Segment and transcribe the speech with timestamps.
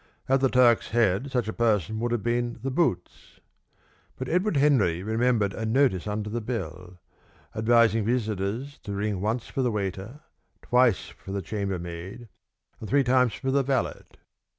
[0.27, 3.39] At the Turk's Head such a person would have been the boots.
[4.15, 6.97] But Edward Henry remembered a notice under the bell,
[7.53, 10.21] advising visitors to ring once for the waiter,
[10.63, 12.29] twice for the chambermaid,
[12.79, 14.01] and three times for the valet.